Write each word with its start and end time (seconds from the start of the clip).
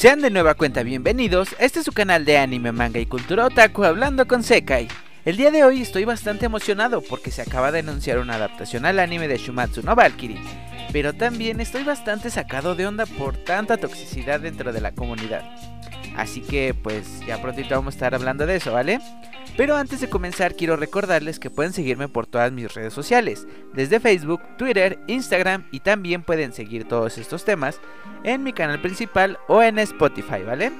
Sean 0.00 0.22
de 0.22 0.30
nueva 0.30 0.54
cuenta 0.54 0.82
bienvenidos, 0.82 1.54
este 1.58 1.80
es 1.80 1.84
su 1.84 1.92
canal 1.92 2.24
de 2.24 2.38
anime, 2.38 2.72
manga 2.72 2.98
y 2.98 3.04
cultura 3.04 3.44
otaku 3.44 3.84
hablando 3.84 4.26
con 4.26 4.42
Sekai. 4.42 4.88
El 5.26 5.36
día 5.36 5.50
de 5.50 5.62
hoy 5.62 5.82
estoy 5.82 6.06
bastante 6.06 6.46
emocionado 6.46 7.02
porque 7.02 7.30
se 7.30 7.42
acaba 7.42 7.70
de 7.70 7.80
anunciar 7.80 8.18
una 8.18 8.36
adaptación 8.36 8.86
al 8.86 8.98
anime 8.98 9.28
de 9.28 9.36
Shumatsu 9.36 9.82
no 9.82 9.94
Valkyrie, 9.94 10.40
pero 10.90 11.12
también 11.12 11.60
estoy 11.60 11.84
bastante 11.84 12.30
sacado 12.30 12.74
de 12.74 12.86
onda 12.86 13.04
por 13.04 13.36
tanta 13.36 13.76
toxicidad 13.76 14.40
dentro 14.40 14.72
de 14.72 14.80
la 14.80 14.92
comunidad. 14.92 15.44
Así 16.16 16.40
que 16.40 16.72
pues 16.72 17.20
ya 17.26 17.42
prontito 17.42 17.74
vamos 17.74 17.92
a 17.92 17.96
estar 17.96 18.14
hablando 18.14 18.46
de 18.46 18.56
eso, 18.56 18.72
¿vale? 18.72 19.00
Pero 19.56 19.76
antes 19.76 20.00
de 20.00 20.08
comenzar 20.08 20.54
quiero 20.54 20.76
recordarles 20.76 21.38
que 21.38 21.50
pueden 21.50 21.72
seguirme 21.72 22.08
por 22.08 22.26
todas 22.26 22.50
mis 22.52 22.72
redes 22.72 22.92
sociales, 22.92 23.46
desde 23.74 24.00
Facebook, 24.00 24.40
Twitter, 24.56 24.98
Instagram 25.06 25.66
y 25.70 25.80
también 25.80 26.22
pueden 26.22 26.52
seguir 26.52 26.88
todos 26.88 27.18
estos 27.18 27.44
temas 27.44 27.80
en 28.24 28.42
mi 28.42 28.52
canal 28.52 28.80
principal 28.80 29.38
o 29.48 29.62
en 29.62 29.78
Spotify, 29.78 30.42
¿vale? 30.46 30.72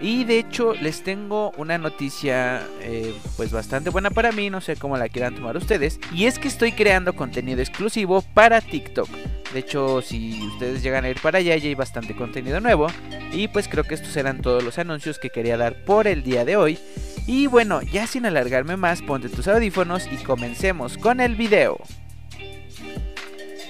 Y 0.00 0.24
de 0.24 0.38
hecho 0.38 0.74
les 0.74 1.02
tengo 1.02 1.52
una 1.56 1.78
noticia 1.78 2.62
eh, 2.80 3.14
pues 3.36 3.50
bastante 3.50 3.88
buena 3.88 4.10
para 4.10 4.30
mí, 4.30 4.50
no 4.50 4.60
sé 4.60 4.76
cómo 4.76 4.96
la 4.98 5.08
quieran 5.08 5.34
tomar 5.34 5.56
ustedes. 5.56 5.98
Y 6.12 6.26
es 6.26 6.38
que 6.38 6.48
estoy 6.48 6.72
creando 6.72 7.14
contenido 7.14 7.60
exclusivo 7.60 8.22
para 8.34 8.60
TikTok. 8.60 9.08
De 9.54 9.60
hecho, 9.60 10.02
si 10.02 10.42
ustedes 10.48 10.82
llegan 10.82 11.04
a 11.04 11.08
ir 11.08 11.20
para 11.20 11.38
allá, 11.38 11.56
ya 11.56 11.68
hay 11.68 11.74
bastante 11.74 12.14
contenido 12.14 12.60
nuevo. 12.60 12.88
Y 13.32 13.48
pues 13.48 13.68
creo 13.68 13.84
que 13.84 13.94
estos 13.94 14.14
eran 14.16 14.42
todos 14.42 14.62
los 14.62 14.78
anuncios 14.78 15.18
que 15.18 15.30
quería 15.30 15.56
dar 15.56 15.82
por 15.84 16.06
el 16.06 16.22
día 16.22 16.44
de 16.44 16.56
hoy. 16.56 16.78
Y 17.26 17.48
bueno, 17.48 17.82
ya 17.82 18.06
sin 18.06 18.24
alargarme 18.24 18.76
más, 18.76 19.02
ponte 19.02 19.28
tus 19.28 19.48
audífonos 19.48 20.08
y 20.10 20.16
comencemos 20.16 20.96
con 20.96 21.20
el 21.20 21.34
video. 21.34 21.78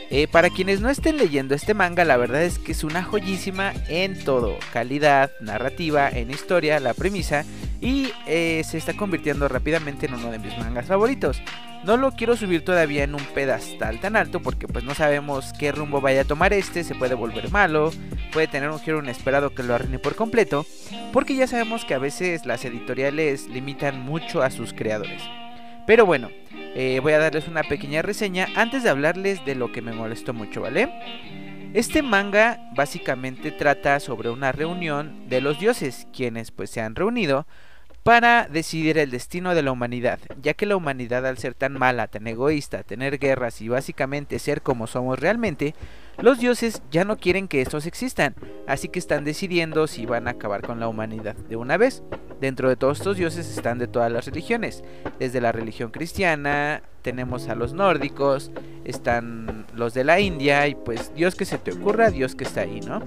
Eh, 0.08 0.28
para 0.28 0.50
quienes 0.50 0.80
no 0.80 0.88
estén 0.88 1.16
leyendo 1.16 1.54
este 1.54 1.74
manga, 1.74 2.04
la 2.04 2.16
verdad 2.16 2.44
es 2.44 2.58
que 2.58 2.72
es 2.72 2.84
una 2.84 3.02
joyísima 3.02 3.72
en 3.88 4.22
todo, 4.22 4.56
calidad, 4.72 5.32
narrativa, 5.40 6.08
en 6.08 6.30
historia, 6.30 6.78
la 6.78 6.94
premisa 6.94 7.44
y 7.80 8.12
eh, 8.26 8.62
se 8.64 8.78
está 8.78 8.96
convirtiendo 8.96 9.48
rápidamente 9.48 10.06
en 10.06 10.14
uno 10.14 10.30
de 10.30 10.38
mis 10.38 10.56
mangas 10.58 10.86
favoritos. 10.86 11.42
No 11.86 11.96
lo 11.96 12.10
quiero 12.10 12.36
subir 12.36 12.64
todavía 12.64 13.04
en 13.04 13.14
un 13.14 13.24
pedestal 13.26 14.00
tan 14.00 14.16
alto 14.16 14.40
porque 14.40 14.66
pues 14.66 14.82
no 14.82 14.92
sabemos 14.92 15.52
qué 15.56 15.70
rumbo 15.70 16.00
vaya 16.00 16.22
a 16.22 16.24
tomar 16.24 16.52
este, 16.52 16.82
se 16.82 16.96
puede 16.96 17.14
volver 17.14 17.52
malo, 17.52 17.92
puede 18.32 18.48
tener 18.48 18.70
un 18.70 18.80
giro 18.80 18.98
inesperado 18.98 19.54
que 19.54 19.62
lo 19.62 19.72
arruine 19.72 20.00
por 20.00 20.16
completo, 20.16 20.66
porque 21.12 21.36
ya 21.36 21.46
sabemos 21.46 21.84
que 21.84 21.94
a 21.94 22.00
veces 22.00 22.44
las 22.44 22.64
editoriales 22.64 23.46
limitan 23.46 24.00
mucho 24.00 24.42
a 24.42 24.50
sus 24.50 24.72
creadores. 24.72 25.22
Pero 25.86 26.04
bueno, 26.06 26.28
eh, 26.74 26.98
voy 27.00 27.12
a 27.12 27.20
darles 27.20 27.46
una 27.46 27.62
pequeña 27.62 28.02
reseña 28.02 28.48
antes 28.56 28.82
de 28.82 28.90
hablarles 28.90 29.44
de 29.44 29.54
lo 29.54 29.70
que 29.70 29.80
me 29.80 29.92
molestó 29.92 30.34
mucho, 30.34 30.62
¿vale? 30.62 30.90
Este 31.72 32.02
manga 32.02 32.68
básicamente 32.74 33.52
trata 33.52 34.00
sobre 34.00 34.30
una 34.30 34.50
reunión 34.50 35.28
de 35.28 35.40
los 35.40 35.60
dioses, 35.60 36.08
quienes 36.12 36.50
pues 36.50 36.68
se 36.68 36.80
han 36.80 36.96
reunido 36.96 37.46
para 38.06 38.46
decidir 38.46 38.98
el 38.98 39.10
destino 39.10 39.52
de 39.52 39.64
la 39.64 39.72
humanidad, 39.72 40.20
ya 40.40 40.54
que 40.54 40.64
la 40.64 40.76
humanidad 40.76 41.26
al 41.26 41.38
ser 41.38 41.54
tan 41.54 41.72
mala, 41.72 42.06
tan 42.06 42.24
egoísta, 42.28 42.84
tener 42.84 43.18
guerras 43.18 43.60
y 43.60 43.68
básicamente 43.68 44.38
ser 44.38 44.62
como 44.62 44.86
somos 44.86 45.18
realmente, 45.18 45.74
los 46.18 46.38
dioses 46.38 46.82
ya 46.92 47.04
no 47.04 47.16
quieren 47.16 47.48
que 47.48 47.60
estos 47.60 47.84
existan, 47.84 48.36
así 48.68 48.88
que 48.90 49.00
están 49.00 49.24
decidiendo 49.24 49.88
si 49.88 50.06
van 50.06 50.28
a 50.28 50.32
acabar 50.32 50.62
con 50.62 50.78
la 50.78 50.86
humanidad 50.86 51.34
de 51.34 51.56
una 51.56 51.78
vez. 51.78 52.04
Dentro 52.40 52.68
de 52.68 52.76
todos 52.76 52.98
estos 52.98 53.16
dioses 53.16 53.50
están 53.50 53.78
de 53.78 53.88
todas 53.88 54.12
las 54.12 54.26
religiones, 54.26 54.84
desde 55.18 55.40
la 55.40 55.50
religión 55.50 55.90
cristiana, 55.90 56.82
tenemos 57.02 57.48
a 57.48 57.56
los 57.56 57.72
nórdicos, 57.72 58.52
están 58.84 59.66
los 59.74 59.94
de 59.94 60.04
la 60.04 60.20
India 60.20 60.68
y 60.68 60.76
pues 60.76 61.12
Dios 61.16 61.34
que 61.34 61.44
se 61.44 61.58
te 61.58 61.72
ocurra, 61.72 62.10
Dios 62.10 62.36
que 62.36 62.44
está 62.44 62.60
ahí, 62.60 62.78
¿no? 62.82 63.02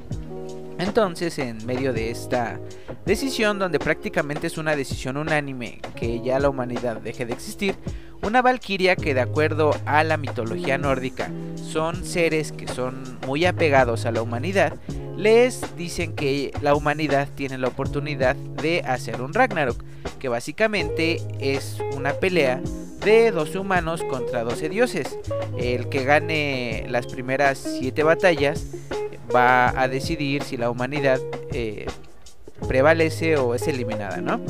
Entonces, 0.80 1.38
en 1.40 1.66
medio 1.66 1.92
de 1.92 2.10
esta 2.10 2.58
decisión, 3.06 3.60
donde 3.60 3.80
prácticamente 3.80 4.48
es 4.48 4.58
una 4.58 4.76
decisión 4.76 5.18
unánime 5.18 5.82
que 5.96 6.22
ya 6.22 6.40
la 6.40 6.50
humanidad 6.50 6.98
deje 7.02 7.26
de 7.26 7.34
existir, 7.34 7.76
una 8.22 8.42
valquiria 8.42 8.96
que 8.96 9.14
de 9.14 9.22
acuerdo 9.22 9.72
a 9.86 10.04
la 10.04 10.18
mitología 10.18 10.78
nórdica 10.78 11.30
son 11.56 12.06
seres 12.06 12.52
que 12.52 12.68
son 12.68 13.20
muy 13.28 13.46
apegados 13.46 14.06
a 14.06 14.12
la 14.12 14.22
humanidad, 14.22 14.74
les 15.18 15.76
dicen 15.76 16.16
que 16.16 16.54
la 16.62 16.76
humanidad 16.76 17.28
tiene 17.36 17.58
la 17.58 17.68
oportunidad 17.68 18.36
de 18.36 18.82
hacer 18.82 19.22
un 19.22 19.34
Ragnarok, 19.34 19.84
que 20.18 20.30
básicamente 20.30 21.22
es 21.40 21.78
una 21.96 22.14
pelea 22.14 22.62
de 23.04 23.32
12 23.32 23.60
humanos 23.60 24.04
contra 24.04 24.44
12 24.44 24.70
dioses. 24.70 25.18
El 25.58 25.90
que 25.90 26.06
gane 26.06 26.86
las 26.90 27.08
primeras 27.08 27.58
7 27.80 28.04
batallas 28.04 28.66
va 29.34 29.80
a 29.80 29.88
decidir 29.88 30.44
si 30.44 30.58
la 30.58 30.70
humanidad 30.70 31.20
eh, 31.52 31.86
prevalece 32.68 33.38
o 33.38 33.56
es 33.56 33.68
eliminada, 33.68 34.18
¿no? 34.18 34.42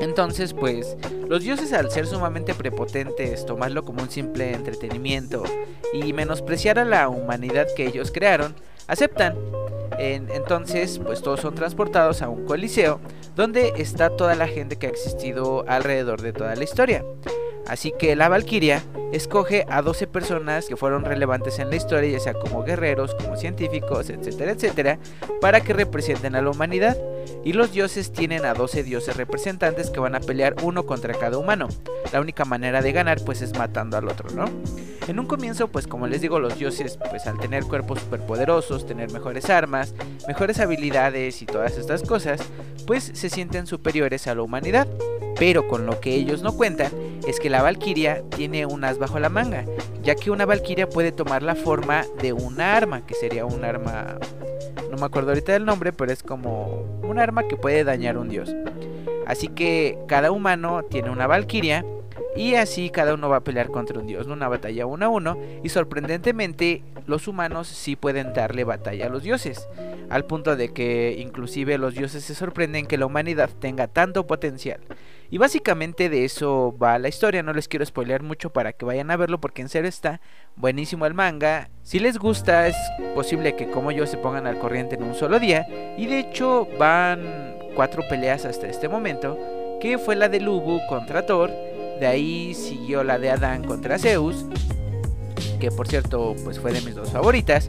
Entonces, 0.00 0.54
pues, 0.54 0.96
los 1.28 1.42
dioses 1.42 1.72
al 1.72 1.90
ser 1.90 2.06
sumamente 2.06 2.54
prepotentes, 2.54 3.44
tomarlo 3.44 3.84
como 3.84 4.02
un 4.02 4.10
simple 4.10 4.52
entretenimiento 4.52 5.42
y 5.92 6.12
menospreciar 6.12 6.78
a 6.78 6.84
la 6.84 7.08
humanidad 7.08 7.66
que 7.76 7.86
ellos 7.86 8.10
crearon, 8.10 8.54
aceptan. 8.86 9.36
entonces, 9.98 10.98
pues 10.98 11.20
todos 11.20 11.40
son 11.40 11.54
transportados 11.54 12.22
a 12.22 12.30
un 12.30 12.46
coliseo 12.46 13.00
donde 13.36 13.74
está 13.76 14.08
toda 14.16 14.34
la 14.34 14.48
gente 14.48 14.76
que 14.76 14.86
ha 14.86 14.90
existido 14.90 15.64
alrededor 15.68 16.22
de 16.22 16.32
toda 16.32 16.56
la 16.56 16.64
historia. 16.64 17.04
Así 17.70 17.92
que 17.96 18.16
la 18.16 18.28
Valquiria 18.28 18.82
escoge 19.12 19.64
a 19.68 19.80
12 19.80 20.08
personas 20.08 20.66
que 20.66 20.76
fueron 20.76 21.04
relevantes 21.04 21.60
en 21.60 21.70
la 21.70 21.76
historia, 21.76 22.10
ya 22.10 22.18
sea 22.18 22.34
como 22.34 22.64
guerreros, 22.64 23.14
como 23.14 23.36
científicos, 23.36 24.10
etcétera, 24.10 24.50
etcétera, 24.50 24.98
para 25.40 25.60
que 25.60 25.72
representen 25.72 26.34
a 26.34 26.42
la 26.42 26.50
humanidad. 26.50 26.98
Y 27.44 27.52
los 27.52 27.70
dioses 27.70 28.10
tienen 28.10 28.44
a 28.44 28.54
12 28.54 28.82
dioses 28.82 29.16
representantes 29.16 29.90
que 29.90 30.00
van 30.00 30.16
a 30.16 30.20
pelear 30.20 30.56
uno 30.64 30.84
contra 30.84 31.14
cada 31.14 31.38
humano. 31.38 31.68
La 32.12 32.20
única 32.20 32.44
manera 32.44 32.82
de 32.82 32.90
ganar 32.90 33.20
pues 33.24 33.40
es 33.40 33.56
matando 33.56 33.96
al 33.96 34.08
otro, 34.08 34.30
¿no? 34.30 34.46
En 35.06 35.20
un 35.20 35.26
comienzo 35.26 35.68
pues 35.68 35.86
como 35.86 36.08
les 36.08 36.20
digo 36.20 36.40
los 36.40 36.58
dioses 36.58 36.98
pues 37.08 37.28
al 37.28 37.38
tener 37.38 37.62
cuerpos 37.62 38.00
superpoderosos, 38.00 38.84
tener 38.84 39.12
mejores 39.12 39.48
armas, 39.48 39.94
mejores 40.26 40.58
habilidades 40.58 41.40
y 41.40 41.46
todas 41.46 41.78
estas 41.78 42.02
cosas, 42.02 42.40
pues 42.84 43.12
se 43.14 43.30
sienten 43.30 43.68
superiores 43.68 44.26
a 44.26 44.34
la 44.34 44.42
humanidad. 44.42 44.88
Pero 45.38 45.68
con 45.68 45.86
lo 45.86 46.00
que 46.00 46.16
ellos 46.16 46.42
no 46.42 46.56
cuentan 46.56 46.90
es 47.26 47.40
que 47.40 47.50
la 47.50 47.62
Valquiria 47.62 48.22
tiene 48.36 48.66
un 48.66 48.84
as 48.84 48.98
bajo 48.98 49.18
la 49.18 49.28
manga, 49.28 49.64
ya 50.02 50.14
que 50.14 50.30
una 50.30 50.46
Valquiria 50.46 50.88
puede 50.88 51.12
tomar 51.12 51.42
la 51.42 51.54
forma 51.54 52.04
de 52.20 52.32
un 52.32 52.60
arma, 52.60 53.06
que 53.06 53.14
sería 53.14 53.44
un 53.44 53.64
arma, 53.64 54.18
no 54.90 54.96
me 54.96 55.06
acuerdo 55.06 55.30
ahorita 55.30 55.52
del 55.52 55.64
nombre, 55.64 55.92
pero 55.92 56.12
es 56.12 56.22
como 56.22 56.84
un 57.02 57.18
arma 57.18 57.46
que 57.46 57.56
puede 57.56 57.84
dañar 57.84 58.16
a 58.16 58.20
un 58.20 58.28
dios. 58.28 58.54
Así 59.26 59.48
que 59.48 59.98
cada 60.08 60.32
humano 60.32 60.82
tiene 60.82 61.10
una 61.10 61.26
Valquiria 61.26 61.84
y 62.36 62.54
así 62.54 62.90
cada 62.90 63.14
uno 63.14 63.28
va 63.28 63.36
a 63.36 63.44
pelear 63.44 63.68
contra 63.68 63.98
un 63.98 64.06
dios, 64.06 64.26
una 64.26 64.48
batalla 64.48 64.86
uno 64.86 65.06
a 65.06 65.08
uno. 65.08 65.38
Y 65.62 65.68
sorprendentemente 65.68 66.82
los 67.06 67.28
humanos 67.28 67.68
sí 67.68 67.96
pueden 67.96 68.32
darle 68.32 68.64
batalla 68.64 69.06
a 69.06 69.08
los 69.08 69.22
dioses. 69.22 69.68
Al 70.08 70.24
punto 70.24 70.56
de 70.56 70.72
que 70.72 71.16
inclusive 71.18 71.78
los 71.78 71.94
dioses 71.94 72.24
se 72.24 72.34
sorprenden 72.34 72.86
que 72.86 72.98
la 72.98 73.06
humanidad 73.06 73.50
tenga 73.60 73.88
tanto 73.88 74.26
potencial. 74.26 74.80
Y 75.30 75.38
básicamente 75.38 76.08
de 76.08 76.24
eso 76.24 76.76
va 76.76 76.98
la 76.98 77.08
historia. 77.08 77.42
No 77.42 77.52
les 77.52 77.68
quiero 77.68 77.86
spoilear 77.86 78.22
mucho 78.22 78.50
para 78.50 78.72
que 78.72 78.84
vayan 78.84 79.10
a 79.10 79.16
verlo 79.16 79.40
porque 79.40 79.62
en 79.62 79.68
serio 79.68 79.88
está 79.88 80.20
buenísimo 80.56 81.06
el 81.06 81.14
manga. 81.14 81.70
Si 81.82 81.98
les 81.98 82.18
gusta 82.18 82.66
es 82.66 82.76
posible 83.14 83.54
que 83.54 83.70
como 83.70 83.92
yo 83.92 84.06
se 84.06 84.16
pongan 84.16 84.46
al 84.46 84.58
corriente 84.58 84.96
en 84.96 85.04
un 85.04 85.14
solo 85.14 85.38
día. 85.38 85.66
Y 85.96 86.06
de 86.06 86.18
hecho 86.18 86.66
van 86.78 87.54
cuatro 87.74 88.02
peleas 88.08 88.44
hasta 88.44 88.66
este 88.66 88.88
momento. 88.88 89.38
Que 89.80 89.98
fue 89.98 90.16
la 90.16 90.28
de 90.28 90.40
Lubu 90.40 90.80
contra 90.88 91.24
Thor 91.24 91.50
de 92.00 92.06
ahí 92.06 92.54
siguió 92.54 93.04
la 93.04 93.18
de 93.18 93.30
Adán 93.30 93.62
contra 93.62 93.98
Zeus, 93.98 94.46
que 95.60 95.70
por 95.70 95.86
cierto 95.86 96.34
pues 96.44 96.58
fue 96.58 96.72
de 96.72 96.80
mis 96.80 96.94
dos 96.94 97.10
favoritas. 97.10 97.68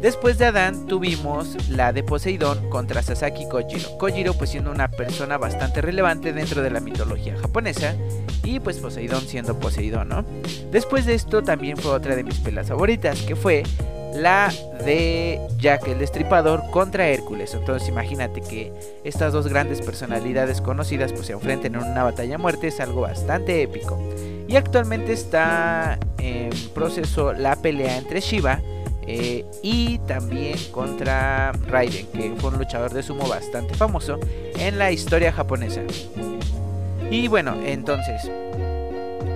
Después 0.00 0.38
de 0.38 0.46
Adán 0.46 0.86
tuvimos 0.86 1.68
la 1.70 1.92
de 1.92 2.04
Poseidón 2.04 2.70
contra 2.70 3.02
Sasaki 3.02 3.48
Kojiro. 3.48 3.98
Kojiro 3.98 4.34
pues 4.34 4.50
siendo 4.50 4.70
una 4.70 4.88
persona 4.88 5.38
bastante 5.38 5.80
relevante 5.80 6.32
dentro 6.32 6.62
de 6.62 6.70
la 6.70 6.80
mitología 6.80 7.36
japonesa 7.36 7.96
y 8.44 8.60
pues 8.60 8.78
Poseidón 8.78 9.22
siendo 9.22 9.58
Poseidón, 9.58 10.08
¿no? 10.08 10.24
Después 10.70 11.04
de 11.04 11.14
esto 11.14 11.42
también 11.42 11.76
fue 11.76 11.90
otra 11.90 12.14
de 12.14 12.22
mis 12.22 12.38
pelas 12.38 12.68
favoritas 12.68 13.20
que 13.22 13.34
fue 13.34 13.64
la 14.14 14.52
de 14.84 15.40
Jack 15.58 15.88
el 15.88 15.98
Destripador 15.98 16.70
contra 16.70 17.08
Hércules. 17.08 17.54
Entonces 17.54 17.88
imagínate 17.88 18.40
que 18.40 18.72
estas 19.02 19.32
dos 19.32 19.48
grandes 19.48 19.80
personalidades 19.80 20.60
conocidas 20.60 21.12
pues 21.12 21.26
se 21.26 21.32
enfrenten 21.32 21.74
en 21.74 21.82
una 21.82 22.04
batalla 22.04 22.36
a 22.36 22.38
muerte, 22.38 22.68
es 22.68 22.78
algo 22.78 23.00
bastante 23.00 23.62
épico. 23.62 23.98
Y 24.46 24.56
actualmente 24.56 25.12
está 25.12 25.98
en 26.18 26.50
proceso 26.72 27.32
la 27.32 27.56
pelea 27.56 27.98
entre 27.98 28.20
Shiva 28.20 28.62
eh, 29.10 29.46
y 29.62 29.98
también 30.00 30.58
contra 30.70 31.52
Raiden, 31.66 32.06
que 32.08 32.34
fue 32.36 32.50
un 32.50 32.58
luchador 32.58 32.92
de 32.92 33.02
sumo 33.02 33.26
bastante 33.26 33.74
famoso 33.74 34.20
en 34.58 34.78
la 34.78 34.92
historia 34.92 35.32
japonesa. 35.32 35.80
Y 37.10 37.26
bueno, 37.26 37.56
entonces, 37.64 38.30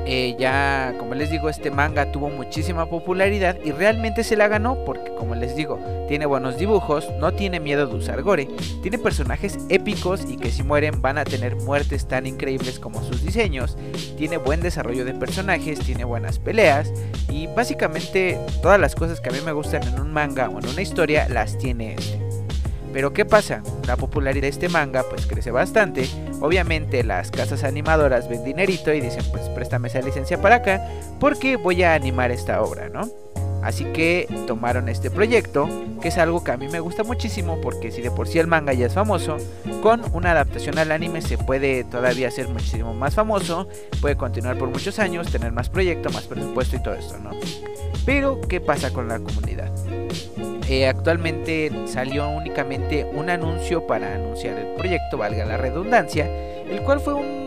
eh, 0.04 0.34
ya, 0.38 0.94
como 0.98 1.14
les 1.14 1.30
digo, 1.30 1.48
este 1.48 1.70
manga 1.70 2.10
tuvo 2.10 2.28
muchísima 2.28 2.86
popularidad 2.86 3.56
y 3.64 3.70
realmente 3.70 4.24
se 4.24 4.36
la 4.36 4.48
ganó 4.48 4.84
porque, 4.84 5.14
como 5.14 5.34
les 5.36 5.54
digo, 5.54 5.78
tiene 6.08 6.26
buenos 6.26 6.58
dibujos, 6.58 7.08
no 7.20 7.32
tiene 7.32 7.60
miedo 7.60 7.86
de 7.86 7.94
usar 7.94 8.22
gore, 8.22 8.48
tiene 8.82 8.98
personajes 8.98 9.58
épicos 9.68 10.24
y 10.28 10.36
que 10.36 10.50
si 10.50 10.64
mueren 10.64 11.00
van 11.00 11.18
a 11.18 11.24
tener 11.24 11.54
muertes 11.56 12.08
tan 12.08 12.26
increíbles 12.26 12.80
como 12.80 13.02
sus 13.04 13.22
diseños, 13.22 13.76
tiene 14.16 14.38
buen 14.38 14.60
desarrollo 14.60 15.04
de 15.04 15.14
personajes, 15.14 15.78
tiene 15.78 16.04
buenas 16.04 16.40
peleas 16.40 16.92
y 17.28 17.46
básicamente 17.46 18.38
todas 18.60 18.80
las 18.80 18.96
cosas 18.96 19.20
que 19.20 19.28
a 19.28 19.32
mí 19.32 19.38
me 19.44 19.52
gustan 19.52 19.84
en 19.84 20.00
un 20.00 20.12
manga 20.12 20.48
o 20.48 20.58
en 20.58 20.68
una 20.68 20.82
historia 20.82 21.28
las 21.28 21.58
tiene 21.58 21.94
este. 21.94 22.20
Pero 22.92 23.12
¿qué 23.12 23.24
pasa? 23.24 23.62
La 23.86 23.96
popularidad 23.96 24.42
de 24.42 24.48
este 24.48 24.68
manga 24.68 25.04
pues 25.08 25.26
crece 25.26 25.50
bastante. 25.50 26.06
Obviamente 26.42 27.04
las 27.04 27.30
casas 27.30 27.62
animadoras 27.62 28.28
ven 28.28 28.42
dinerito 28.42 28.92
y 28.92 29.00
dicen 29.00 29.24
pues 29.30 29.48
préstame 29.50 29.86
esa 29.86 30.00
licencia 30.00 30.42
para 30.42 30.56
acá 30.56 30.84
porque 31.20 31.54
voy 31.54 31.84
a 31.84 31.94
animar 31.94 32.32
esta 32.32 32.62
obra, 32.62 32.88
¿no? 32.88 33.08
Así 33.62 33.84
que 33.86 34.28
tomaron 34.46 34.88
este 34.88 35.10
proyecto, 35.10 35.68
que 36.00 36.08
es 36.08 36.18
algo 36.18 36.42
que 36.42 36.50
a 36.50 36.56
mí 36.56 36.68
me 36.68 36.80
gusta 36.80 37.04
muchísimo 37.04 37.60
porque 37.60 37.92
si 37.92 38.02
de 38.02 38.10
por 38.10 38.26
sí 38.26 38.38
el 38.38 38.48
manga 38.48 38.72
ya 38.72 38.86
es 38.86 38.94
famoso, 38.94 39.36
con 39.82 40.02
una 40.12 40.32
adaptación 40.32 40.78
al 40.78 40.90
anime 40.90 41.22
se 41.22 41.38
puede 41.38 41.84
todavía 41.84 42.28
hacer 42.28 42.48
muchísimo 42.48 42.92
más 42.92 43.14
famoso, 43.14 43.68
puede 44.00 44.16
continuar 44.16 44.58
por 44.58 44.68
muchos 44.68 44.98
años, 44.98 45.30
tener 45.30 45.52
más 45.52 45.68
proyecto, 45.68 46.10
más 46.10 46.24
presupuesto 46.24 46.76
y 46.76 46.82
todo 46.82 46.94
esto, 46.94 47.18
¿no? 47.18 47.30
Pero, 48.04 48.40
¿qué 48.48 48.60
pasa 48.60 48.92
con 48.92 49.06
la 49.06 49.20
comunidad? 49.20 49.70
Eh, 50.68 50.86
actualmente 50.86 51.70
salió 51.86 52.28
únicamente 52.28 53.04
un 53.12 53.30
anuncio 53.30 53.86
para 53.86 54.14
anunciar 54.14 54.58
el 54.58 54.74
proyecto, 54.74 55.18
valga 55.18 55.44
la 55.44 55.56
redundancia, 55.56 56.26
el 56.26 56.80
cual 56.82 56.98
fue 57.00 57.14
un 57.14 57.41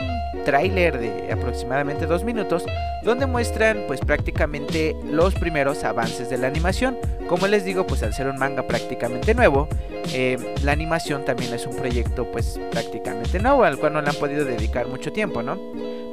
tráiler 0.45 0.97
de 0.97 1.31
aproximadamente 1.33 2.05
dos 2.05 2.23
minutos 2.23 2.63
donde 3.03 3.25
muestran 3.25 3.83
pues 3.87 3.99
prácticamente 3.99 4.95
los 5.11 5.35
primeros 5.35 5.83
avances 5.83 6.29
de 6.29 6.37
la 6.37 6.47
animación. 6.47 6.97
Como 7.27 7.47
les 7.47 7.65
digo 7.65 7.85
pues 7.85 8.01
al 8.03 8.13
ser 8.13 8.27
un 8.27 8.37
manga 8.37 8.65
prácticamente 8.65 9.33
nuevo 9.35 9.67
eh, 10.13 10.37
la 10.63 10.71
animación 10.71 11.25
también 11.25 11.53
es 11.53 11.65
un 11.65 11.75
proyecto 11.75 12.31
pues 12.31 12.59
prácticamente 12.71 13.39
nuevo 13.39 13.63
al 13.63 13.77
cual 13.77 13.93
no 13.93 14.01
le 14.01 14.09
han 14.09 14.15
podido 14.15 14.45
dedicar 14.45 14.87
mucho 14.87 15.11
tiempo 15.11 15.41
no 15.41 15.57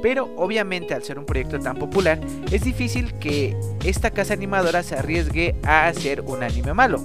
pero 0.02 0.30
obviamente 0.36 0.94
al 0.94 1.02
ser 1.02 1.18
un 1.18 1.24
proyecto 1.24 1.58
tan 1.60 1.76
popular 1.76 2.18
es 2.50 2.64
difícil 2.64 3.14
que 3.14 3.56
esta 3.84 4.10
casa 4.10 4.34
animadora 4.34 4.82
se 4.82 4.96
arriesgue 4.96 5.54
a 5.62 5.86
hacer 5.86 6.22
un 6.22 6.42
anime 6.42 6.74
malo. 6.74 7.00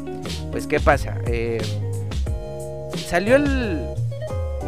Pues 0.51 0.65
qué 0.65 0.79
pasa 0.79 1.19
eh, 1.27 1.61
salió 2.95 3.35
el 3.35 3.85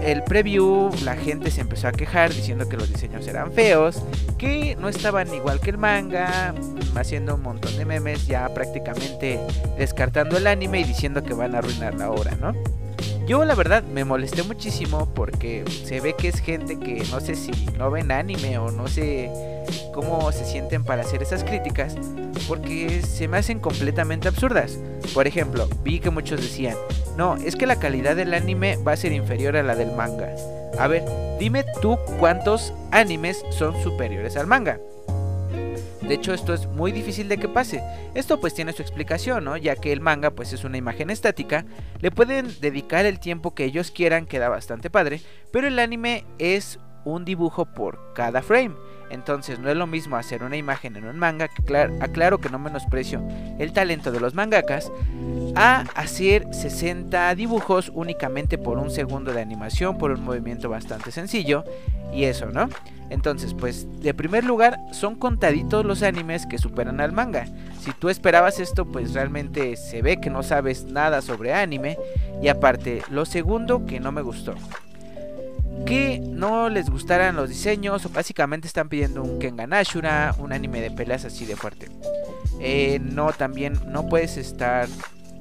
el 0.03 0.23
preview 0.23 0.89
la 1.03 1.15
gente 1.15 1.51
se 1.51 1.61
empezó 1.61 1.87
a 1.87 1.91
quejar 1.91 2.33
diciendo 2.33 2.67
que 2.69 2.77
los 2.77 2.89
diseños 2.89 3.27
eran 3.27 3.51
feos, 3.51 4.01
que 4.37 4.75
no 4.79 4.89
estaban 4.89 5.33
igual 5.33 5.59
que 5.59 5.71
el 5.71 5.77
manga, 5.77 6.53
haciendo 6.95 7.35
un 7.35 7.41
montón 7.41 7.75
de 7.77 7.85
memes, 7.85 8.27
ya 8.27 8.47
prácticamente 8.53 9.39
descartando 9.77 10.37
el 10.37 10.47
anime 10.47 10.81
y 10.81 10.83
diciendo 10.83 11.23
que 11.23 11.33
van 11.33 11.55
a 11.55 11.59
arruinar 11.59 11.95
la 11.95 12.11
obra, 12.11 12.35
¿no? 12.35 12.53
Yo 13.29 13.45
la 13.45 13.53
verdad 13.53 13.83
me 13.83 14.05
molesté 14.05 14.41
muchísimo 14.41 15.07
porque 15.13 15.63
se 15.85 16.01
ve 16.01 16.15
que 16.15 16.29
es 16.29 16.39
gente 16.39 16.79
que 16.79 17.03
no 17.11 17.19
sé 17.19 17.35
si 17.35 17.51
no 17.77 17.91
ven 17.91 18.11
anime 18.11 18.57
o 18.57 18.71
no 18.71 18.87
sé 18.87 19.29
cómo 19.93 20.31
se 20.31 20.45
sienten 20.45 20.83
para 20.83 21.03
hacer 21.03 21.21
esas 21.21 21.43
críticas 21.43 21.95
porque 22.47 23.03
se 23.03 23.27
me 23.27 23.37
hacen 23.37 23.59
completamente 23.59 24.27
absurdas. 24.27 24.79
Por 25.13 25.27
ejemplo, 25.27 25.69
vi 25.83 25.99
que 25.99 26.09
muchos 26.09 26.41
decían, 26.41 26.75
no, 27.17 27.35
es 27.35 27.55
que 27.55 27.67
la 27.67 27.77
calidad 27.77 28.15
del 28.15 28.33
anime 28.33 28.77
va 28.77 28.93
a 28.93 28.97
ser 28.97 29.11
inferior 29.11 29.57
a 29.57 29.61
la 29.61 29.75
del 29.75 29.91
manga. 29.91 30.33
A 30.79 30.87
ver, 30.87 31.03
dime 31.39 31.63
tú 31.83 31.99
cuántos 32.17 32.73
animes 32.89 33.45
son 33.51 33.79
superiores 33.83 34.37
al 34.37 34.47
manga. 34.47 34.79
De 36.09 36.15
hecho, 36.15 36.33
esto 36.33 36.55
es 36.55 36.65
muy 36.65 36.91
difícil 36.91 37.29
de 37.29 37.37
que 37.37 37.47
pase. 37.47 37.83
Esto 38.15 38.39
pues 38.39 38.55
tiene 38.55 38.73
su 38.73 38.81
explicación, 38.81 39.43
¿no? 39.43 39.57
Ya 39.57 39.75
que 39.75 39.91
el 39.91 40.01
manga 40.01 40.31
pues 40.31 40.53
es 40.53 40.63
una 40.63 40.75
imagen 40.75 41.11
estática, 41.11 41.65
le 42.01 42.09
pueden 42.09 42.47
dedicar 42.61 43.05
el 43.05 43.19
tiempo 43.19 43.53
que 43.53 43.65
ellos 43.65 43.91
quieran, 43.91 44.25
queda 44.25 44.49
bastante 44.49 44.89
padre, 44.89 45.21
pero 45.51 45.67
el 45.67 45.77
anime 45.77 46.25
es 46.39 46.79
un 47.05 47.25
dibujo 47.25 47.65
por 47.65 48.13
cada 48.13 48.41
frame. 48.41 48.75
Entonces 49.09 49.59
no 49.59 49.69
es 49.69 49.75
lo 49.75 49.87
mismo 49.87 50.17
hacer 50.17 50.43
una 50.43 50.57
imagen 50.57 50.95
en 50.95 51.05
un 51.05 51.17
manga, 51.17 51.47
que 51.47 51.77
aclaro 51.99 52.39
que 52.39 52.49
no 52.49 52.59
menosprecio 52.59 53.21
el 53.57 53.73
talento 53.73 54.11
de 54.11 54.19
los 54.19 54.35
mangakas, 54.35 54.91
a 55.55 55.85
hacer 55.95 56.45
60 56.53 57.33
dibujos 57.35 57.91
únicamente 57.93 58.57
por 58.57 58.77
un 58.77 58.91
segundo 58.91 59.33
de 59.33 59.41
animación, 59.41 59.97
por 59.97 60.11
un 60.11 60.23
movimiento 60.23 60.69
bastante 60.69 61.11
sencillo, 61.11 61.63
y 62.13 62.25
eso, 62.25 62.47
¿no? 62.47 62.69
Entonces, 63.09 63.55
pues, 63.55 63.87
de 64.01 64.13
primer 64.13 64.43
lugar, 64.43 64.79
son 64.91 65.15
contaditos 65.15 65.83
los 65.85 66.03
animes 66.03 66.45
que 66.45 66.59
superan 66.59 67.01
al 67.01 67.11
manga. 67.11 67.47
Si 67.79 67.91
tú 67.91 68.09
esperabas 68.09 68.59
esto, 68.59 68.85
pues 68.85 69.13
realmente 69.13 69.75
se 69.75 70.03
ve 70.03 70.19
que 70.21 70.29
no 70.29 70.43
sabes 70.43 70.85
nada 70.85 71.23
sobre 71.23 71.53
anime. 71.53 71.97
Y 72.41 72.49
aparte, 72.49 73.01
lo 73.09 73.25
segundo 73.25 73.85
que 73.85 73.99
no 73.99 74.11
me 74.11 74.21
gustó 74.21 74.53
que 75.85 76.19
no 76.19 76.69
les 76.69 76.89
gustaran 76.89 77.35
los 77.35 77.49
diseños 77.49 78.05
o 78.05 78.09
básicamente 78.09 78.67
están 78.67 78.89
pidiendo 78.89 79.23
un 79.23 79.39
Kengan 79.39 79.73
Ashura, 79.73 80.35
un 80.37 80.53
anime 80.53 80.81
de 80.81 80.91
peleas 80.91 81.25
así 81.25 81.45
de 81.45 81.55
fuerte. 81.55 81.87
Eh, 82.59 82.99
no, 83.01 83.31
también 83.33 83.73
no 83.87 84.07
puedes 84.07 84.37
estar 84.37 84.87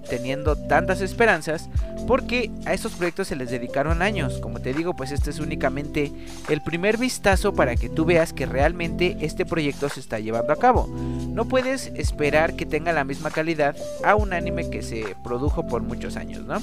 teniendo 0.09 0.57
tantas 0.57 1.01
esperanzas 1.01 1.69
porque 2.07 2.51
a 2.65 2.73
estos 2.73 2.93
proyectos 2.93 3.29
se 3.29 3.37
les 3.37 3.51
dedicaron 3.51 4.03
años. 4.03 4.39
Como 4.39 4.61
te 4.61 4.73
digo, 4.73 4.97
pues 4.97 5.13
este 5.13 5.31
es 5.31 5.39
únicamente 5.39 6.11
el 6.49 6.63
primer 6.63 6.97
vistazo 6.97 7.53
para 7.53 7.77
que 7.77 7.89
tú 7.89 8.05
veas 8.05 8.33
que 8.33 8.47
realmente 8.47 9.17
este 9.21 9.45
proyecto 9.45 9.89
se 9.89 10.01
está 10.01 10.19
llevando 10.19 10.53
a 10.53 10.57
cabo. 10.57 10.87
No 10.87 11.47
puedes 11.47 11.89
esperar 11.95 12.57
que 12.57 12.67
tenga 12.67 12.93
la 12.93 13.05
misma 13.05 13.31
calidad 13.31 13.77
a 14.05 14.15
un 14.17 14.33
anime 14.33 14.71
que 14.71 14.83
se 14.83 15.15
produjo 15.23 15.67
por 15.67 15.83
muchos 15.83 16.17
años, 16.17 16.45
¿no? 16.45 16.63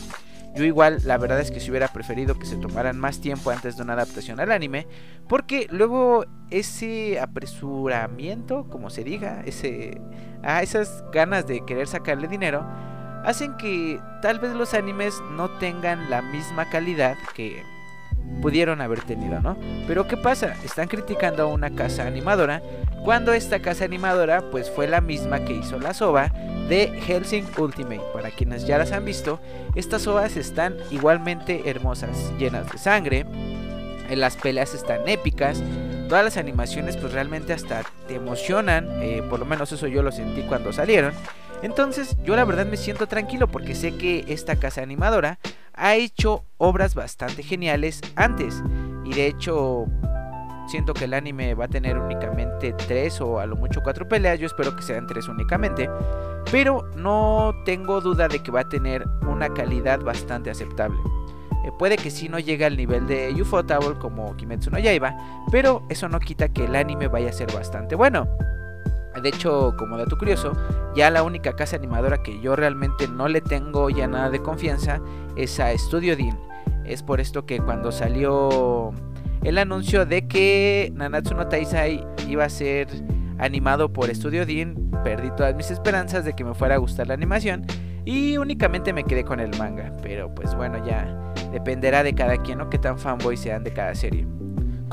Yo 0.56 0.63
igual, 0.63 1.02
la 1.04 1.18
verdad 1.18 1.42
es 1.42 1.52
que 1.52 1.60
si 1.60 1.69
hubiera 1.69 1.90
preferido 1.90 2.40
que 2.40 2.46
se 2.46 2.56
tomaran 2.56 2.98
más 2.98 3.19
tiempo 3.19 3.52
antes 3.52 3.75
de 3.75 3.84
una 3.84 3.92
adaptación 3.94 4.40
al 4.40 4.54
anime, 4.54 4.88
porque 5.28 5.68
luego 5.69 6.25
ese 6.50 7.19
apresuramiento, 7.19 8.69
como 8.69 8.90
se 8.90 9.04
diga, 9.04 9.42
ese, 9.46 10.00
a 10.44 10.63
esas 10.63 11.04
ganas 11.12 11.46
de 11.46 11.66
querer 11.66 11.88
sacarle 11.88 12.30
dinero, 12.30 12.66
hacen 13.25 13.57
que 13.57 14.00
tal 14.22 14.40
vez 14.40 14.54
los 14.54 14.74
animes 14.74 15.22
no 15.31 15.50
tengan 15.57 16.10
la 16.10 16.22
misma 16.22 16.69
calidad 16.69 17.18
que 17.36 17.62
pudieron 18.42 18.81
haber 18.81 19.01
tenido, 19.01 19.39
¿no? 19.42 19.57
Pero 19.88 20.07
¿qué 20.07 20.18
pasa? 20.18 20.56
Están 20.63 20.88
criticando 20.88 21.44
a 21.44 21.48
una 21.48 21.72
casa 21.72 22.06
animadora 22.06 22.62
cuando 23.04 23.33
esta 23.33 23.60
casa 23.60 23.86
animadora 23.86 24.44
pues 24.51 24.70
fue 24.70 24.88
la 24.88 25.01
misma 25.01 25.46
que 25.46 25.53
hizo 25.53 25.79
la 25.79 25.94
soba 25.94 26.32
de 26.67 26.88
Helsing 27.05 27.46
Ultimate. 27.58 28.01
Para 28.13 28.32
quienes 28.32 28.65
ya 28.65 28.77
las 28.77 28.91
han 28.91 29.05
visto, 29.05 29.39
estas 29.75 30.08
ovas 30.08 30.38
están 30.38 30.75
igualmente 30.91 31.70
hermosas, 31.70 32.32
llenas 32.38 32.72
de 32.72 32.77
sangre, 32.77 33.25
las 34.10 34.36
peleas 34.36 34.74
están 34.74 35.08
épicas, 35.08 35.62
todas 36.10 36.24
las 36.24 36.38
animaciones 36.38 36.98
pues 36.98 37.13
realmente 37.13 37.53
hasta 37.53 37.84
te 38.08 38.15
emocionan, 38.15 38.88
eh, 39.01 39.24
por 39.29 39.39
lo 39.39 39.46
menos 39.46 39.72
eso 39.72 39.88
yo 39.88 40.03
lo 40.03 40.12
sentí 40.12 40.41
cuando 40.41 40.74
salieron. 40.74 41.13
Entonces 41.62 42.17
yo 42.24 42.36
la 42.36 42.46
verdad 42.46 42.65
me 42.65 42.77
siento 42.77 43.08
tranquilo 43.08 43.48
porque 43.48 43.75
sé 43.75 43.96
que 43.96 44.25
esta 44.27 44.55
casa 44.55 44.82
animadora 44.82 45.39
ha 45.77 45.96
hecho 45.96 46.44
obras 46.58 46.96
bastante 46.96 47.44
geniales 47.44 48.01
antes. 48.15 48.63
Y 49.03 49.13
de 49.13 49.27
hecho 49.27 49.86
siento 50.67 50.94
que 50.94 51.05
el 51.05 51.13
anime 51.13 51.53
va 51.53 51.65
a 51.65 51.67
tener 51.67 51.98
únicamente 51.98 52.74
tres 52.74 53.22
o 53.22 53.39
a 53.39 53.46
lo 53.46 53.55
mucho 53.55 53.82
cuatro 53.84 54.08
peleas. 54.08 54.39
Yo 54.39 54.48
espero 54.48 54.75
que 54.75 54.82
sean 54.82 55.08
tres 55.08 55.27
únicamente. 55.27 55.89
Pero 56.51 56.89
no 56.96 57.53
tengo 57.65 58.01
duda 58.01 58.27
de 58.27 58.39
que 58.39 58.51
va 58.51 58.62
a 58.62 58.70
tener 58.70 59.05
una 59.27 59.50
calidad 59.53 60.00
bastante 60.00 60.50
aceptable. 60.50 60.98
Eh, 61.65 61.72
puede 61.79 61.98
que 61.98 62.12
sí 62.12 62.29
no 62.29 62.38
llegue 62.38 62.65
al 62.65 62.77
nivel 62.77 63.08
de 63.08 63.34
Ufotable 63.41 63.96
como 64.00 64.36
Kimetsu 64.38 64.70
no 64.70 64.77
Yaiba, 64.77 65.15
pero 65.51 65.82
eso 65.89 66.08
no 66.08 66.20
quita 66.20 66.50
que 66.50 66.65
el 66.65 66.75
anime 66.75 67.08
vaya 67.08 67.29
a 67.29 67.34
ser 67.34 67.51
bastante 67.51 67.96
bueno. 67.96 68.27
De 69.22 69.29
hecho, 69.29 69.75
como 69.77 69.98
dato 69.98 70.17
curioso, 70.17 70.53
ya 70.95 71.10
la 71.10 71.24
única 71.24 71.55
casa 71.55 71.77
animadora 71.77 72.22
que 72.22 72.39
yo 72.41 72.55
realmente 72.55 73.07
no 73.07 73.27
le 73.27 73.41
tengo 73.41 73.89
ya 73.89 74.07
nada 74.07 74.29
de 74.29 74.41
confianza 74.41 75.01
es 75.36 75.60
a 75.60 75.75
Studio 75.77 76.15
Dean. 76.15 76.39
Es 76.86 77.01
por 77.01 77.19
esto 77.19 77.45
que 77.45 77.60
cuando 77.60 77.91
salió 77.91 78.91
el 79.43 79.57
anuncio 79.57 80.05
de 80.05 80.27
que 80.27 80.91
Nanatsu 80.95 81.36
no 81.36 81.48
Taisai 81.48 82.05
iba 82.27 82.45
a 82.45 82.50
ser 82.50 82.88
animado 83.38 83.91
por 83.91 84.13
Studio 84.13 84.45
Dean, 84.45 84.75
perdí 85.03 85.29
todas 85.36 85.55
mis 85.55 85.72
esperanzas 85.72 86.25
de 86.25 86.34
que 86.34 86.43
me 86.43 86.53
fuera 86.53 86.75
a 86.75 86.77
gustar 86.77 87.07
la 87.07 87.13
animación 87.13 87.65
y 88.05 88.38
únicamente 88.38 88.93
me 88.93 89.03
quedé 89.03 89.24
con 89.24 89.39
el 89.39 89.55
manga. 89.57 89.95
Pero 90.01 90.34
pues 90.34 90.55
bueno, 90.55 90.86
ya 90.86 91.34
dependerá 91.51 92.03
de 92.03 92.13
cada 92.13 92.38
quien 92.38 92.62
o 92.62 92.69
qué 92.69 92.77
tan 92.77 93.00
fanboy 93.00 93.38
sean 93.38 93.63
de 93.63 93.74
cada 93.74 93.95
serie. 93.95 94.27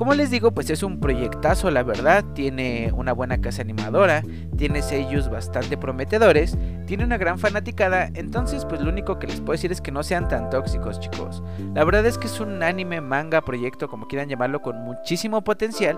Como 0.02 0.14
les 0.14 0.32
digo, 0.32 0.50
pues 0.50 0.68
es 0.68 0.82
un 0.82 0.98
proyectazo, 0.98 1.70
la 1.70 1.84
verdad. 1.84 2.24
Tiene 2.34 2.90
una 2.92 3.12
buena 3.12 3.40
casa 3.40 3.62
animadora, 3.62 4.24
tiene 4.56 4.82
sellos 4.82 5.30
bastante 5.30 5.76
prometedores, 5.76 6.58
tiene 6.86 7.04
una 7.04 7.18
gran 7.18 7.38
fanaticada. 7.38 8.10
Entonces, 8.14 8.64
pues 8.64 8.80
lo 8.80 8.90
único 8.90 9.20
que 9.20 9.28
les 9.28 9.38
puedo 9.38 9.52
decir 9.52 9.70
es 9.70 9.80
que 9.80 9.92
no 9.92 10.02
sean 10.02 10.26
tan 10.26 10.50
tóxicos, 10.50 10.98
chicos. 10.98 11.40
La 11.72 11.84
verdad 11.84 12.04
es 12.04 12.18
que 12.18 12.26
es 12.26 12.40
un 12.40 12.64
anime, 12.64 13.00
manga, 13.00 13.42
proyecto, 13.42 13.86
como 13.86 14.08
quieran 14.08 14.28
llamarlo, 14.28 14.60
con 14.60 14.76
muchísimo 14.78 15.44
potencial. 15.44 15.96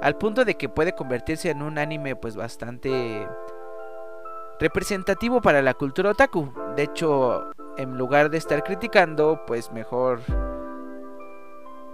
al 0.00 0.16
punto 0.16 0.44
de 0.44 0.54
que 0.54 0.68
puede 0.68 0.92
convertirse 0.92 1.50
en 1.50 1.60
un 1.60 1.76
anime 1.76 2.14
pues 2.14 2.36
bastante 2.36 3.26
representativo 4.60 5.40
para 5.40 5.60
la 5.60 5.74
cultura 5.74 6.10
otaku. 6.10 6.52
De 6.76 6.84
hecho, 6.84 7.50
en 7.76 7.98
lugar 7.98 8.30
de 8.30 8.38
estar 8.38 8.62
criticando, 8.62 9.40
pues 9.44 9.72
mejor 9.72 10.20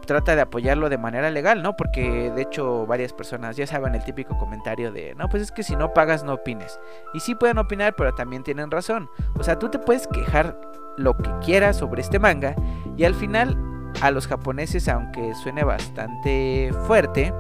trata 0.07 0.35
de 0.35 0.43
apoyarlo 0.43 0.89
de 0.89 0.99
manera 0.99 1.31
legal, 1.31 1.63
¿no? 1.63 1.77
Porque 1.77 2.31
de 2.31 2.43
hecho 2.43 2.87
varias 2.87 3.13
personas 3.13 3.57
ya 3.57 3.67
saben 3.67 3.95
el 3.95 4.05
típico 4.05 4.39
comentario 4.39 4.93
de, 4.93 5.15
no, 5.15 5.29
pues 5.29 5.43
es 5.43 5.53
que 5.53 5.63
si 5.63 5.77
no 5.77 5.93
pagas 5.93 6.25
no 6.25 6.35
opines. 6.35 6.81
Y 7.13 7.21
sí 7.21 7.35
pueden 7.35 7.59
opinar, 7.59 7.95
pero 7.97 8.15
también 8.15 8.43
tienen 8.43 8.71
razón. 8.71 9.11
O 9.39 9.43
sea, 9.43 9.59
tú 9.59 9.69
te 9.69 9.79
puedes 9.79 10.07
quejar 10.07 10.59
lo 10.97 11.17
que 11.17 11.31
quieras 11.45 11.77
sobre 11.77 12.01
este 12.01 12.19
manga 12.19 12.55
y 12.97 13.05
al 13.05 13.15
final 13.15 13.59
a 14.01 14.11
los 14.11 14.27
japoneses, 14.27 14.89
aunque 14.89 15.35
suene 15.35 15.65
bastante 15.65 16.73
fuerte, 16.87 17.33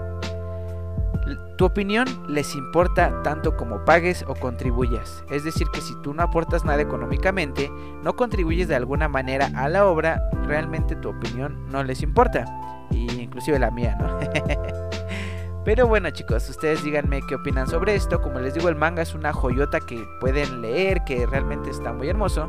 tu 1.56 1.64
opinión 1.64 2.06
les 2.28 2.54
importa 2.54 3.22
tanto 3.22 3.56
como 3.56 3.84
pagues 3.84 4.24
o 4.28 4.34
contribuyas. 4.34 5.24
Es 5.30 5.44
decir, 5.44 5.66
que 5.72 5.80
si 5.80 5.94
tú 6.02 6.12
no 6.12 6.22
aportas 6.22 6.64
nada 6.64 6.82
económicamente, 6.82 7.70
no 8.02 8.14
contribuyes 8.14 8.68
de 8.68 8.76
alguna 8.76 9.08
manera 9.08 9.50
a 9.54 9.68
la 9.68 9.86
obra, 9.86 10.22
realmente 10.44 10.96
tu 10.96 11.08
opinión 11.10 11.66
no 11.70 11.82
les 11.82 12.02
importa. 12.02 12.44
Y 12.90 13.20
inclusive 13.20 13.58
la 13.58 13.70
mía, 13.70 13.96
¿no? 13.98 14.18
Pero 15.64 15.88
bueno 15.88 16.10
chicos, 16.10 16.48
ustedes 16.48 16.84
díganme 16.84 17.20
qué 17.28 17.34
opinan 17.34 17.66
sobre 17.66 17.96
esto. 17.96 18.20
Como 18.20 18.38
les 18.38 18.54
digo, 18.54 18.68
el 18.68 18.76
manga 18.76 19.02
es 19.02 19.14
una 19.14 19.32
joyota 19.32 19.80
que 19.80 20.06
pueden 20.20 20.62
leer, 20.62 21.02
que 21.04 21.26
realmente 21.26 21.70
está 21.70 21.92
muy 21.92 22.08
hermoso. 22.08 22.48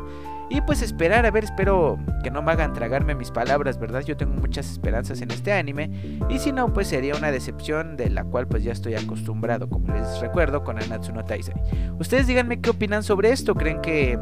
Y 0.50 0.60
pues 0.62 0.80
esperar, 0.82 1.26
a 1.26 1.30
ver, 1.30 1.44
espero 1.44 1.98
que 2.22 2.30
no 2.30 2.40
me 2.40 2.52
hagan 2.52 2.72
tragarme 2.72 3.14
mis 3.14 3.30
palabras, 3.30 3.78
¿verdad? 3.78 4.02
Yo 4.02 4.16
tengo 4.16 4.32
muchas 4.34 4.70
esperanzas 4.70 5.20
en 5.20 5.30
este 5.30 5.52
anime. 5.52 5.90
Y 6.30 6.38
si 6.38 6.52
no, 6.52 6.72
pues 6.72 6.88
sería 6.88 7.14
una 7.14 7.30
decepción 7.30 7.96
de 7.96 8.08
la 8.08 8.24
cual 8.24 8.48
pues 8.48 8.64
ya 8.64 8.72
estoy 8.72 8.94
acostumbrado, 8.94 9.68
como 9.68 9.94
les 9.94 10.20
recuerdo, 10.20 10.64
con 10.64 10.82
Anatsu 10.82 11.12
no 11.12 11.24
Taisai. 11.24 11.54
Ustedes 11.98 12.26
díganme 12.26 12.60
qué 12.60 12.70
opinan 12.70 13.02
sobre 13.02 13.30
esto. 13.30 13.54
¿Creen 13.54 13.80
que 13.82 14.18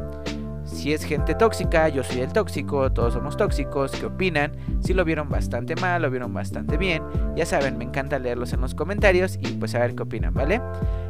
si 0.67 0.93
es 0.93 1.05
gente 1.05 1.35
tóxica, 1.35 1.89
yo 1.89 2.03
soy 2.03 2.21
el 2.21 2.33
tóxico, 2.33 2.93
todos 2.93 3.15
somos 3.15 3.37
tóxicos, 3.37 3.93
¿qué 3.93 4.07
opinan? 4.07 4.53
Si 4.81 4.93
lo 4.93 5.05
vieron 5.05 5.29
bastante 5.29 5.77
mal, 5.77 6.03
lo 6.03 6.11
vieron 6.11 6.35
bastante 6.35 6.77
bien, 6.77 7.03
ya 7.35 7.47
saben, 7.47 7.79
me 7.79 7.85
encanta 7.85 8.19
leerlos 8.19 8.53
en 8.53 8.61
los 8.61 8.75
comentarios 8.75 9.39
y 9.41 9.53
pues 9.53 9.75
a 9.75 9.79
ver 9.79 9.95
qué 9.95 10.03
opinan, 10.03 10.35
¿vale? 10.35 10.61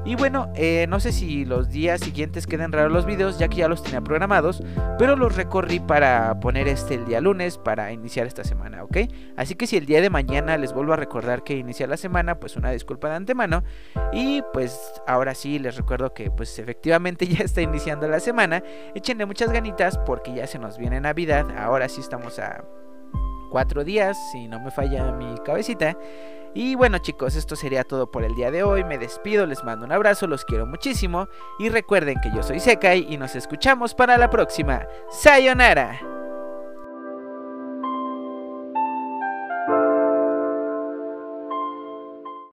Y 0.04 0.14
bueno, 0.14 0.52
eh, 0.54 0.86
no 0.88 1.00
sé 1.00 1.10
si 1.10 1.44
los 1.44 1.68
días 1.70 2.00
siguientes 2.00 2.46
queden 2.46 2.70
raros 2.70 2.92
los 2.92 3.06
videos, 3.06 3.38
ya 3.38 3.48
que 3.48 3.56
ya 3.56 3.68
los 3.68 3.82
tenía 3.82 4.02
programados, 4.02 4.62
pero 4.98 5.16
los 5.16 5.34
recorrí 5.34 5.80
para 5.80 6.38
poner 6.38 6.68
este 6.68 6.94
el 6.94 7.06
día 7.06 7.20
lunes 7.20 7.58
para 7.58 7.92
iniciar 7.92 8.26
esta 8.26 8.44
semana, 8.44 8.84
¿ok? 8.84 8.98
Así 9.36 9.56
que 9.56 9.66
si 9.66 9.76
el 9.76 9.84
día 9.84 10.00
de 10.00 10.08
mañana 10.08 10.56
les 10.58 10.72
vuelvo 10.72 10.92
a 10.92 10.96
recordar 10.96 11.42
que 11.42 11.56
inicia 11.56 11.88
la 11.88 11.96
semana, 11.96 12.38
pues 12.38 12.56
una 12.56 12.70
disculpa 12.70 13.08
de 13.08 13.16
antemano. 13.16 13.64
Y 14.12 14.42
pues 14.52 14.78
ahora 15.06 15.34
sí 15.34 15.58
les 15.58 15.76
recuerdo 15.76 16.14
que 16.14 16.30
pues 16.30 16.58
efectivamente 16.58 17.26
ya 17.26 17.44
está 17.44 17.62
iniciando 17.62 18.08
la 18.08 18.20
semana. 18.20 18.62
Échenle 18.94 19.24
ganitas 19.50 19.98
porque 19.98 20.34
ya 20.34 20.46
se 20.46 20.58
nos 20.58 20.78
viene 20.78 21.00
Navidad. 21.00 21.46
Ahora 21.58 21.88
sí 21.88 22.00
estamos 22.00 22.38
a 22.38 22.64
cuatro 23.50 23.84
días, 23.84 24.16
si 24.32 24.48
no 24.48 24.60
me 24.60 24.70
falla 24.70 25.12
mi 25.12 25.34
cabecita. 25.44 25.96
Y 26.54 26.74
bueno 26.74 26.98
chicos, 26.98 27.36
esto 27.36 27.54
sería 27.54 27.84
todo 27.84 28.10
por 28.10 28.24
el 28.24 28.34
día 28.34 28.50
de 28.50 28.62
hoy. 28.62 28.82
Me 28.82 28.98
despido, 28.98 29.44
les 29.44 29.62
mando 29.62 29.84
un 29.84 29.92
abrazo, 29.92 30.26
los 30.26 30.44
quiero 30.44 30.66
muchísimo. 30.66 31.28
Y 31.58 31.68
recuerden 31.68 32.18
que 32.22 32.30
yo 32.34 32.42
soy 32.42 32.60
Sekai 32.60 33.06
y 33.12 33.18
nos 33.18 33.36
escuchamos 33.36 33.94
para 33.94 34.16
la 34.16 34.30
próxima. 34.30 34.86
Sayonara. 35.10 36.25